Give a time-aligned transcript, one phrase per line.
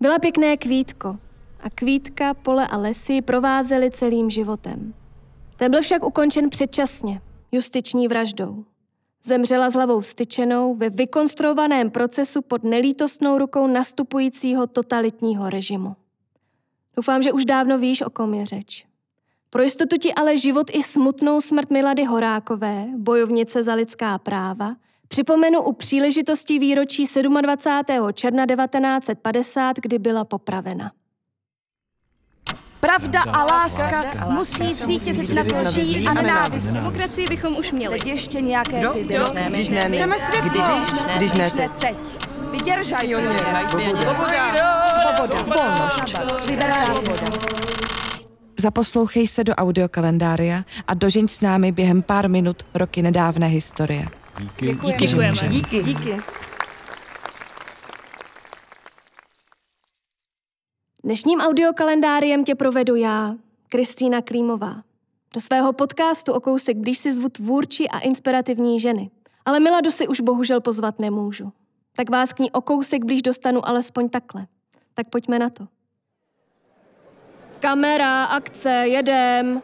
[0.00, 1.18] Byla pěkné kvítko
[1.60, 4.94] a kvítka, pole a lesy provázely celým životem.
[5.56, 7.20] Ten byl však ukončen předčasně,
[7.52, 8.64] justiční vraždou.
[9.24, 15.96] Zemřela s hlavou styčenou ve vykonstruovaném procesu pod nelítostnou rukou nastupujícího totalitního režimu.
[16.96, 18.86] Doufám, že už dávno víš, o kom je řeč.
[19.50, 24.76] Pro jistotu ti ale život i smutnou smrt Milady Horákové, bojovnice za lidská práva,
[25.14, 27.04] připomenu u příležitosti výročí
[27.42, 28.12] 27.
[28.14, 30.92] června 1950, kdy byla popravena.
[32.80, 36.74] Pravda a láska musí zvítězit nad lží a nenávistí.
[36.74, 37.98] Demokracii bychom už měli.
[37.98, 39.96] Teď ještě nějaké ty Když ne, když ne, my.
[39.96, 40.80] Chceme světlo.
[41.16, 41.96] Když, ne, teď.
[42.50, 43.14] Vydržaj,
[43.94, 44.54] Svoboda.
[44.92, 46.08] Svoboda, volnost,
[46.84, 47.54] svoboda.
[48.58, 54.06] Zaposlouchej se do audiokalendária a dožeň s námi během pár minut roky nedávné historie.
[54.40, 54.78] Díky.
[54.84, 55.48] Díky, že můžeme.
[55.48, 55.82] Díky.
[55.82, 56.20] Díky.
[61.04, 63.34] Dnešním audiokalendáriem tě provedu já,
[63.68, 64.82] Kristýna Klímová.
[65.34, 69.10] Do svého podcastu o kousek blíž si zvu tvůrčí a inspirativní ženy.
[69.44, 71.52] Ale Miladu si už bohužel pozvat nemůžu.
[71.96, 74.46] Tak vás k ní o kousek blíž dostanu alespoň takhle.
[74.94, 75.66] Tak pojďme na to.
[77.58, 79.62] Kamera, akce, jedem.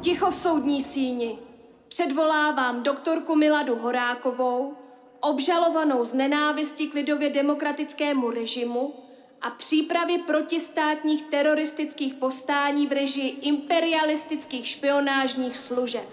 [0.00, 1.47] Ticho v soudní síni.
[1.88, 4.76] Předvolávám doktorku Miladu Horákovou,
[5.20, 8.94] obžalovanou z nenávisti k lidově demokratickému režimu
[9.42, 16.04] a přípravy protistátních teroristických povstání v režii imperialistických špionážních služeb.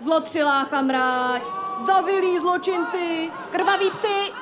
[0.00, 1.42] Zlotřilá chamráť,
[1.86, 4.32] zavilí zločinci, krvaví psi.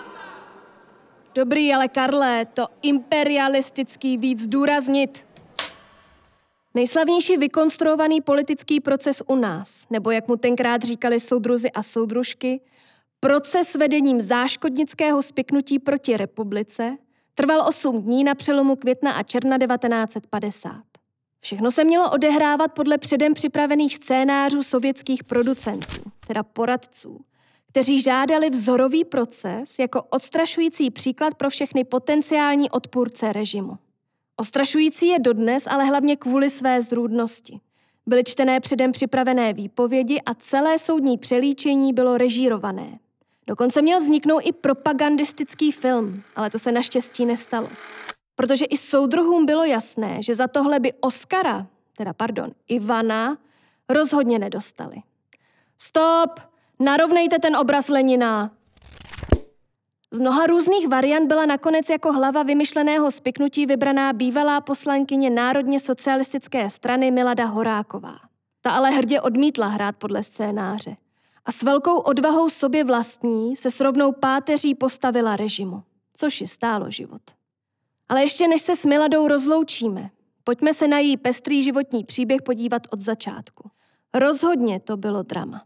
[1.34, 5.26] Dobrý, ale Karle, to imperialistický víc zdůraznit.
[6.76, 12.60] Nejslavnější vykonstruovaný politický proces u nás, nebo jak mu tenkrát říkali soudruzi a soudružky,
[13.20, 16.96] proces vedením záškodnického spiknutí proti republice,
[17.34, 20.82] trval 8 dní na přelomu května a června 1950.
[21.40, 27.20] Všechno se mělo odehrávat podle předem připravených scénářů sovětských producentů, teda poradců,
[27.66, 33.78] kteří žádali vzorový proces jako odstrašující příklad pro všechny potenciální odpůrce režimu.
[34.36, 37.60] Ostrašující je dodnes, ale hlavně kvůli své zrůdnosti.
[38.06, 42.98] Byly čtené předem připravené výpovědi a celé soudní přelíčení bylo režírované.
[43.46, 47.68] Dokonce měl vzniknout i propagandistický film, ale to se naštěstí nestalo.
[48.36, 53.38] Protože i soudruhům bylo jasné, že za tohle by Oscara, teda pardon, Ivana,
[53.88, 54.96] rozhodně nedostali.
[55.78, 56.40] Stop!
[56.80, 58.55] Narovnejte ten obraz Lenina!
[60.10, 66.70] Z mnoha různých variant byla nakonec jako hlava vymyšleného spiknutí vybraná bývalá poslankyně Národně socialistické
[66.70, 68.16] strany Milada Horáková.
[68.60, 70.96] Ta ale hrdě odmítla hrát podle scénáře
[71.44, 75.82] a s velkou odvahou sobě vlastní se s rovnou páteří postavila režimu,
[76.14, 77.22] což ji stálo život.
[78.08, 80.10] Ale ještě než se s Miladou rozloučíme,
[80.44, 83.70] pojďme se na její pestrý životní příběh podívat od začátku.
[84.14, 85.62] Rozhodně to bylo drama.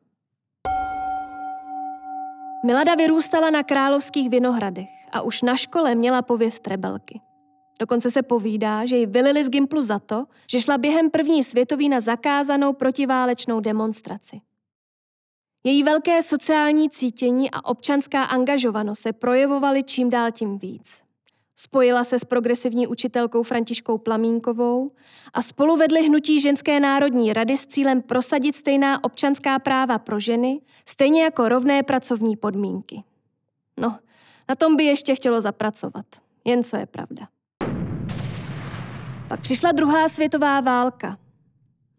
[2.64, 7.20] Milada vyrůstala na královských vinohradech a už na škole měla pověst rebelky.
[7.80, 11.88] Dokonce se povídá, že ji vylili z Gimplu za to, že šla během první světový
[11.88, 14.40] na zakázanou protiválečnou demonstraci.
[15.64, 21.02] Její velké sociální cítění a občanská angažovanost se projevovaly čím dál tím víc.
[21.62, 24.88] Spojila se s progresivní učitelkou Františkou Plamínkovou
[25.34, 30.60] a spolu vedli hnutí Ženské národní rady s cílem prosadit stejná občanská práva pro ženy,
[30.88, 33.02] stejně jako rovné pracovní podmínky.
[33.80, 33.98] No,
[34.48, 36.06] na tom by ještě chtělo zapracovat,
[36.44, 37.28] jen co je pravda.
[39.28, 41.18] Pak přišla druhá světová válka.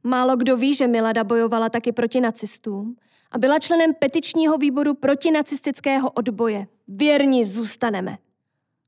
[0.04, 2.96] Málo kdo ví, že Milada bojovala taky proti nacistům
[3.32, 6.68] a byla členem petičního výboru protinacistického odboje.
[6.88, 8.18] Věrni zůstaneme.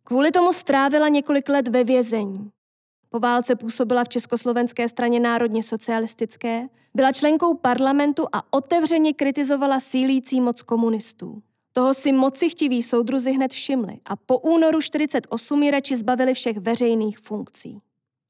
[0.03, 2.51] Kvůli tomu strávila několik let ve vězení.
[3.09, 10.41] Po válce působila v Československé straně národně socialistické, byla členkou parlamentu a otevřeně kritizovala sílící
[10.41, 11.41] moc komunistů.
[11.73, 17.19] Toho si mocichtiví soudruzi hned všimli a po únoru 48 ji radši zbavili všech veřejných
[17.19, 17.77] funkcí.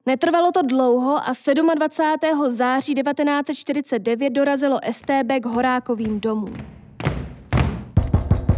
[0.05, 1.31] Netrvalo to dlouho a
[1.75, 2.49] 27.
[2.49, 6.57] září 1949 dorazilo STB k Horákovým domům.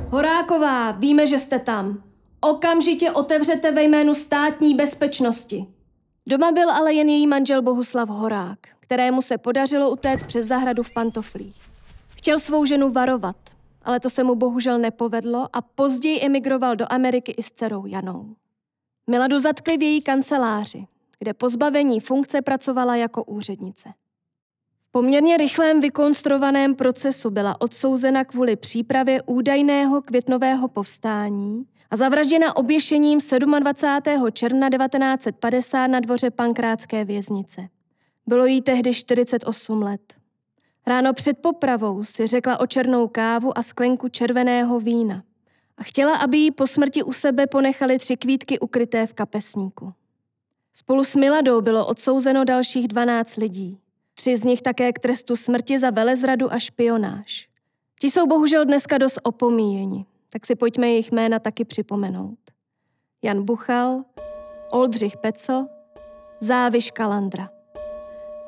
[0.09, 2.04] Horáková, víme, že jste tam.
[2.45, 5.65] Okamžitě otevřete ve jménu státní bezpečnosti.
[6.27, 10.93] Doma byl ale jen její manžel Bohuslav Horák, kterému se podařilo utéct přes zahradu v
[10.93, 11.55] pantoflích.
[12.17, 13.35] Chtěl svou ženu varovat,
[13.83, 18.35] ale to se mu bohužel nepovedlo a později emigroval do Ameriky i s dcerou Janou.
[19.09, 20.87] Miladu zatkli v její kanceláři,
[21.19, 23.89] kde po zbavení funkce pracovala jako úřednice.
[24.89, 33.19] V poměrně rychlém vykonstruovaném procesu byla odsouzena kvůli přípravě údajného květnového povstání a zavražděna oběšením
[33.59, 34.31] 27.
[34.31, 37.67] června 1950 na dvoře Pankrátské věznice.
[38.27, 40.15] Bylo jí tehdy 48 let.
[40.87, 45.23] Ráno před popravou si řekla o černou kávu a sklenku červeného vína
[45.77, 49.93] a chtěla, aby jí po smrti u sebe ponechali tři kvítky ukryté v kapesníku.
[50.73, 53.79] Spolu s Miladou bylo odsouzeno dalších 12 lidí.
[54.13, 57.49] Tři z nich také k trestu smrti za velezradu a špionáž.
[57.99, 60.05] Ti jsou bohužel dneska dost opomíjeni,
[60.35, 62.39] tak si pojďme jejich jména taky připomenout.
[63.23, 64.03] Jan Buchal,
[64.71, 65.65] Oldřich Pecl,
[66.39, 67.49] Záviš Kalandra.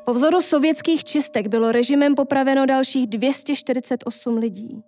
[0.05, 4.83] Po vzoru sovětských čistek bylo režimem popraveno dalších 248 lidí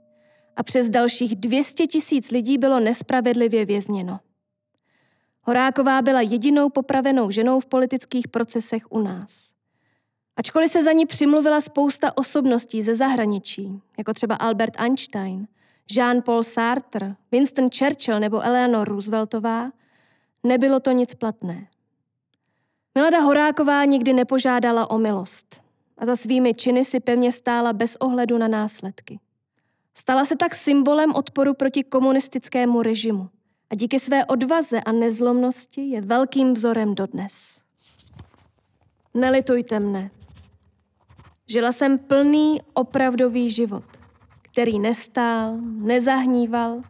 [0.56, 4.20] a přes dalších 200 tisíc lidí bylo nespravedlivě vězněno.
[5.42, 9.54] Horáková byla jedinou popravenou ženou v politických procesech u nás.
[10.36, 15.48] Ačkoliv se za ní přimluvila spousta osobností ze zahraničí, jako třeba Albert Einstein,
[15.92, 19.72] Jean-Paul Sartre, Winston Churchill nebo Eleanor Rooseveltová,
[20.44, 21.68] nebylo to nic platné.
[22.96, 25.62] Milada Horáková nikdy nepožádala o milost
[25.98, 29.20] a za svými činy si pevně stála bez ohledu na následky.
[29.98, 33.30] Stala se tak symbolem odporu proti komunistickému režimu
[33.70, 37.62] a díky své odvaze a nezlomnosti je velkým vzorem dodnes.
[39.14, 40.12] Nelitujte mne.
[41.48, 43.84] Žila jsem plný, opravdový život,
[44.60, 46.82] který nestál, nezahníval,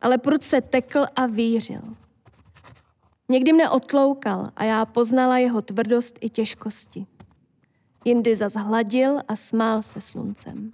[0.00, 1.82] ale prudce tekl a vířil.
[3.28, 7.06] Někdy mne otloukal a já poznala jeho tvrdost i těžkosti.
[8.04, 10.72] Jindy zas hladil a smál se sluncem.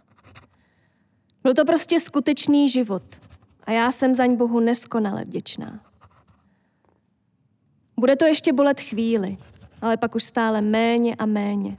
[1.42, 3.02] Byl to prostě skutečný život
[3.64, 5.80] a já jsem zaň Bohu neskonale vděčná.
[8.00, 9.36] Bude to ještě bolet chvíli,
[9.82, 11.76] ale pak už stále méně a méně.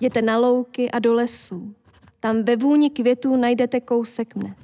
[0.00, 1.74] Jděte na louky a do lesů.
[2.24, 4.56] Tam ve vůni květů najdete kousek mne.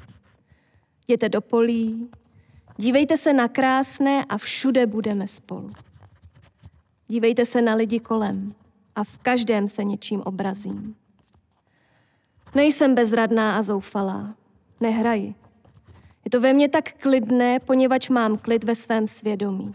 [1.08, 2.10] Jděte do polí,
[2.76, 5.70] dívejte se na krásné a všude budeme spolu.
[7.08, 8.54] Dívejte se na lidi kolem
[8.94, 10.96] a v každém se něčím obrazím.
[12.54, 14.34] Nejsem bezradná a zoufalá.
[14.80, 15.34] Nehraji.
[16.24, 19.74] Je to ve mně tak klidné, poněvadž mám klid ve svém svědomí.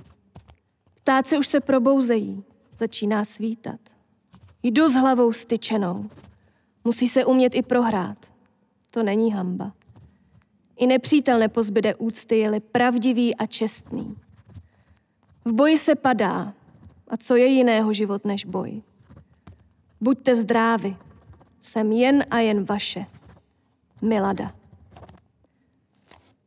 [0.93, 2.43] Ptáci už se probouzejí,
[2.77, 3.79] začíná svítat.
[4.63, 6.09] Jdu s hlavou styčenou.
[6.85, 8.33] Musí se umět i prohrát.
[8.91, 9.73] To není hamba.
[10.77, 14.15] I nepřítel nepozbyde úcty, je-li pravdivý a čestný.
[15.45, 16.53] V boji se padá.
[17.07, 18.81] A co je jiného život než boj?
[20.01, 20.97] Buďte zdrávi.
[21.61, 23.05] Jsem jen a jen vaše.
[24.01, 24.55] Milada.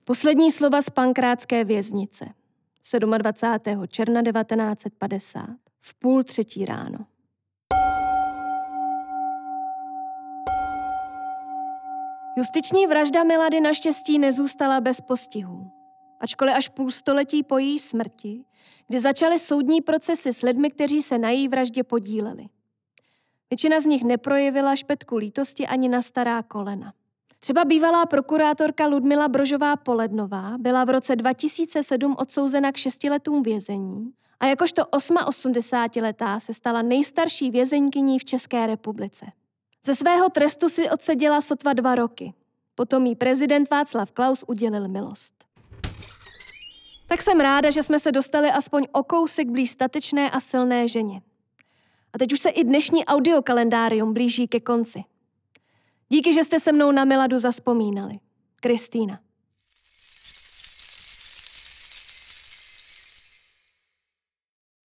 [0.04, 2.28] Poslední slova z pankrátské věznice.
[3.18, 3.86] 27.
[3.88, 5.46] června 1950.
[5.80, 6.98] V půl třetí ráno.
[12.38, 15.70] Justiční vražda Milady naštěstí nezůstala bez postihů.
[16.20, 18.44] Ačkoliv až půl století po její smrti,
[18.88, 22.46] kdy začaly soudní procesy s lidmi, kteří se na její vraždě podíleli.
[23.50, 26.92] Většina z nich neprojevila špetku lítosti ani na stará kolena.
[27.40, 34.46] Třeba bývalá prokurátorka Ludmila Brožová Polednová byla v roce 2007 odsouzena k šestiletům vězení a
[34.46, 39.26] jakožto 88-letá se stala nejstarší vězeňkyní v České republice.
[39.84, 42.34] Ze svého trestu si odseděla sotva dva roky.
[42.74, 45.44] Potom jí prezident Václav Klaus udělil milost.
[47.08, 51.22] Tak jsem ráda, že jsme se dostali aspoň o kousek blíž statečné a silné ženě.
[52.12, 55.04] A teď už se i dnešní audiokalendárium blíží ke konci.
[56.08, 58.14] Díky, že jste se mnou na Miladu zaspomínali.
[58.60, 59.20] Kristýna.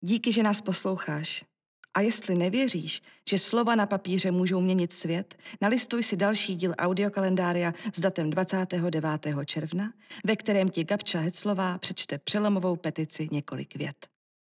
[0.01, 1.45] Díky, že nás posloucháš.
[1.93, 7.73] A jestli nevěříš, že slova na papíře můžou měnit svět, nalistuj si další díl audiokalendária
[7.95, 9.05] s datem 29.
[9.45, 9.93] června,
[10.25, 14.18] ve kterém ti Gabča Heclová přečte přelomovou petici několik vět.